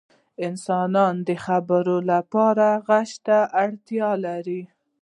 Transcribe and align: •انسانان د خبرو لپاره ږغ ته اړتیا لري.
•انسانان 0.47 1.15
د 1.27 1.29
خبرو 1.45 1.97
لپاره 2.11 2.67
ږغ 2.87 3.09
ته 3.25 3.37
اړتیا 3.63 4.09
لري. 4.25 4.61